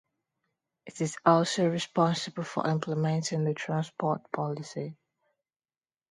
It 0.87 0.99
is 0.99 1.15
also 1.23 1.69
responsible 1.69 2.43
for 2.43 2.67
implementing 2.67 3.43
the 3.43 3.53
transport 3.53 4.31
policy. 4.31 4.97